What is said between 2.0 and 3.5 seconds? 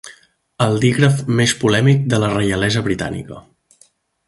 de la reialesa britànica.